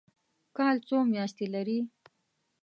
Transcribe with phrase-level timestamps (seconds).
[0.57, 1.79] کال څو میاشتې لري؟